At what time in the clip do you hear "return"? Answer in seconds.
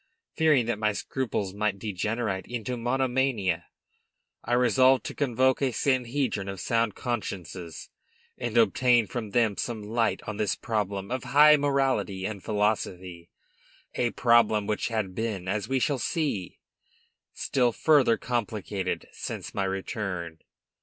19.65-20.39